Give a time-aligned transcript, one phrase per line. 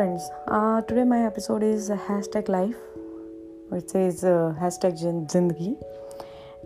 [0.00, 0.30] friends.
[0.48, 2.76] Uh, today my episode is hashtag life,
[3.68, 5.72] which is uh, ज़िंदगी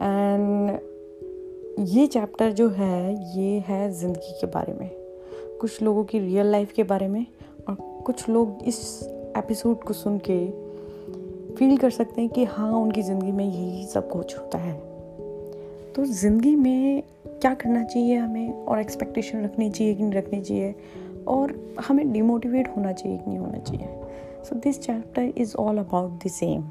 [0.02, 0.70] and
[1.88, 2.98] ये chapter जो है
[3.36, 4.88] ये है ज़िंदगी के बारे में
[5.60, 7.26] कुछ लोगों की रियल लाइफ के बारे में
[7.68, 7.76] और
[8.06, 8.80] कुछ लोग इस
[9.36, 10.38] एपिसोड को सुन के
[11.54, 14.78] फील कर सकते हैं कि हाँ उनकी ज़िंदगी में यही सब कुछ होता है
[15.92, 20.74] तो ज़िंदगी में क्या करना चाहिए हमें और एक्सपेक्टेशन रखनी चाहिए कि नहीं रखनी चाहिए
[21.28, 21.54] और
[21.86, 23.88] हमें डिमोटिवेट होना चाहिए कि नहीं होना चाहिए।
[24.44, 26.62] So this chapter is all about the same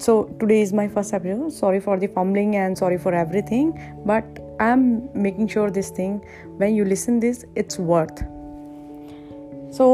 [0.00, 3.72] so today is my first episode sorry for the formalling and sorry for everything
[4.06, 6.18] but I am making sure this thing
[6.58, 8.24] when you listen this it's worth
[9.76, 9.86] so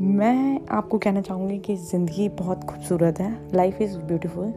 [0.00, 4.52] मैं आपको कहना चाहूँगी कि ज़िंदगी बहुत खूबसूरत है। Life is beautiful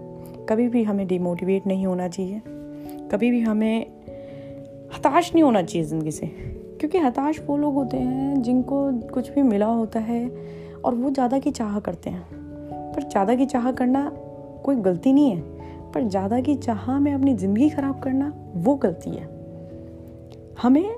[0.50, 2.42] कभी भी हमें डिमोटिवेट नहीं होना चाहिए।
[3.12, 3.86] कभी भी हमें
[4.96, 6.26] हताश नहीं होना चाहिए ज़िंदगी से।
[6.80, 10.28] क्योंकि हताश वो लोग होते हैं जिनको कुछ भी मिला होता है
[10.78, 12.24] और वो ज़्यादा की चाह करते हैं।
[12.94, 14.10] पर ज़्यादा की चाह करना
[14.66, 15.42] कोई गलती नहीं है,
[15.92, 19.34] पर ज़्यादा की चाह में अपनी ज़िंदगी ख़राब करना वो गलती है।
[20.62, 20.96] हमें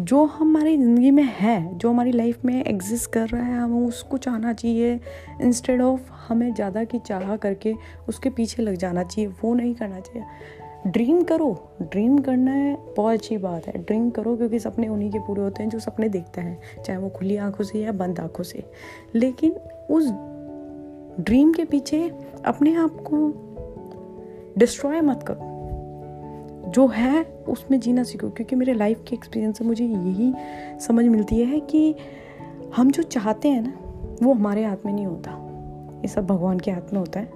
[0.00, 4.16] जो हमारी ज़िंदगी में है, जो हमारी लाइफ में एग्जिस्ट कर रहा है, हमें उसको
[4.16, 4.98] चाहना चाहिए
[5.42, 7.74] इंस्टेड ऑफ़ हमें ज़्यादा की चाह करके
[8.08, 10.24] उसके पीछे लग जाना चाहिए, वो नहीं करना चाहिए।
[10.86, 15.18] ड्रीम करो, ड्रीम करना है, बहुत अच्छी बात है। ड्रीम करो क्योंकि सपने उन्हीं के
[15.18, 18.44] पूरे होते हैं जो सपने देखते हैं, चाहे वो खुली आँखों से या बंद आँखों
[18.44, 18.70] से।
[19.14, 19.52] लेकिन
[19.90, 20.08] उस
[21.20, 22.12] ड्रीम के पीछे
[22.44, 23.32] अपने आप को
[24.58, 25.52] डिस्ट्रॉय मत करो।
[26.70, 30.34] जो है, उसमें जीना सीखो। क्योंकि मेरे लाइफ के एक्सपीरियंस से मुझे यही
[30.80, 31.94] समझ मिलती है कि
[32.76, 33.78] हम जो चाहते हैं ना,
[34.22, 35.30] वो हमारे हाथ में नहीं होता।
[35.96, 37.30] ये सब भगवान के हाथ में होता है।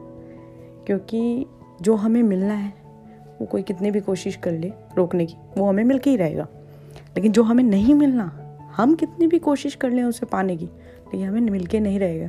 [0.87, 1.47] क्योंकि
[1.83, 2.86] जो हमें मिलना है
[3.41, 6.47] वो कोई कितनी भी कोशिश कर ले रोकने की, वो हमें मिल के ही रहेगा।
[7.17, 8.43] लेकिन जो हमें नहीं मिलना,
[8.77, 12.29] हम कितनी भी कोशिश कर लें उसे पाने की, लेकिन हमें मिल के नहीं रहेगा।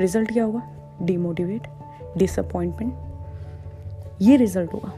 [0.00, 0.62] रिज़ल्ट क्या होगा?
[1.02, 1.62] डीमोटिवेट
[2.16, 2.94] डिसअपॉइंटमेंट
[4.22, 4.92] ये रिज़ल्ट होगा।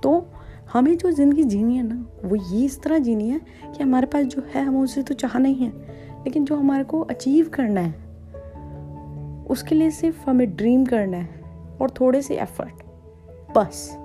[0.00, 0.26] तो
[0.72, 3.40] हमें जो ज़िंदगी जीनी है ना, वो ये इस तरह जीनी है
[3.76, 5.68] कि हमारे पास जो है, हमें उसे तो चाह नहीं है,
[6.24, 7.94] लेकिन जो हमारे को अचीव करना है,
[9.46, 11.40] उसके लिए सिर्फ़ हमें ड्रीम करना है
[11.80, 12.82] और थोड़े से एफर्ट
[13.56, 14.01] बस।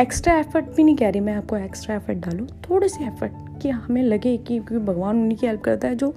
[0.00, 3.32] एक्स्ट्रा एफर्ट भी नहीं कह रही मैं आपको एक्स्ट्रा एफर्ट डालूँ। थोड़े से एफर्ट
[3.62, 6.12] कि हमें लगे कि क्योंकि भगवान उन्हीं की हेल्प करता है जो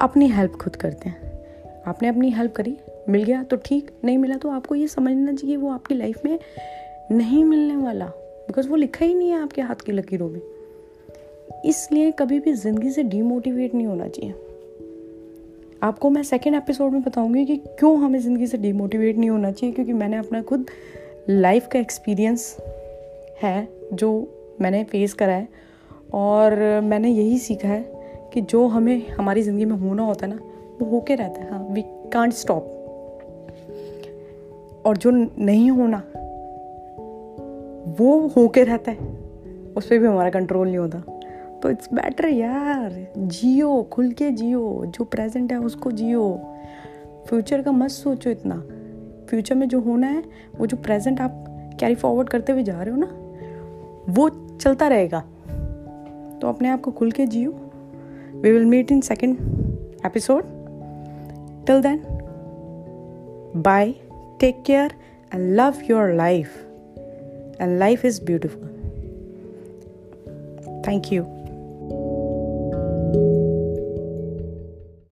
[0.00, 2.76] अपनी हेल्प खुद करते हैं। आपने अपनी हेल्प करी,
[3.08, 6.38] मिल गया तो ठीक, नहीं मिला तो आपको ये समझना चाहिए वो आपकी लाइफ में
[7.12, 10.40] नहीं मिलने वाला। बिकॉज़ वो लिखा ही नहीं है आपके हाथ की लकीरों में।
[11.64, 14.34] इसलिए कभी भी ज़िंदगी से डीमोटिवेट नहीं होना चाहिए।
[15.82, 19.74] आपको मैं सेकेंड एपिसोड में बताऊँगी कि क्यों हमें ज़िंदगी से डीमोटिवेट नहीं होना चाहिए,
[19.74, 20.66] क्योंकि मैंने अपना खुद
[21.28, 22.56] लाइफ का एक्सपीरियंस
[23.42, 24.28] है, जो
[24.60, 25.48] मैंने फेस करा है
[26.14, 28.00] और मैंने यही सीखा है
[28.32, 30.40] कि जो हमें, हमारी ज़िंदगी में होना होता है ना,
[30.80, 32.76] वो होके रहता है। हाँ वी कांट स्टॉप
[34.86, 36.02] और जो नहीं होना,
[37.98, 38.98] वो होके रहता है।
[39.76, 40.98] उस पर भी हमारा कंट्रोल नहीं होता।
[41.62, 46.40] तो इट्स बेटर यार, जियो, खुल के जियो। जो प्रेजेंट है, उसको जियो।
[47.26, 48.54] फ्यूचर का मत सोचो इतना।
[49.30, 50.22] फ्यूचर में जो होना है,
[50.58, 51.44] वो जो प्रेजेंट आप
[51.80, 53.29] कैरी फॉरवर्ड करते हुए जा रहे हो ना
[54.10, 55.20] वो चलता रहेगा।
[56.40, 57.50] तो अपने आप को खुल के जियो।
[58.34, 59.36] We will meet in second
[60.06, 60.44] episode
[61.66, 62.02] till then
[63.56, 63.94] bye
[64.40, 64.92] take care
[65.34, 66.66] and love your life
[67.60, 68.68] and life is beautiful
[70.88, 71.22] thank you